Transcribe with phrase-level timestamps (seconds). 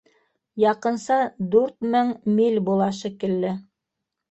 [0.63, 1.17] Яҡынса
[1.57, 2.11] дүрт мең
[2.41, 3.55] миль була шикелле.